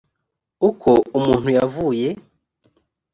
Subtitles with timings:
[0.69, 2.07] uko umuntu yavuye